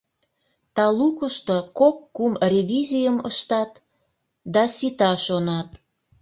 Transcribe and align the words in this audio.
Талукышто 0.75 1.55
кок-кум 1.79 2.33
ревизийым 2.53 3.17
ыштат 3.29 3.71
да, 4.53 4.63
сита, 4.75 5.11
шонат. 5.25 5.69